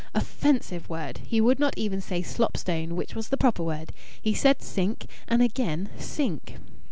[0.15, 1.19] (Offensive word!
[1.27, 3.91] He would not even say "slop stone," which was the proper word.
[4.19, 6.55] He said "sink," and again "sink.")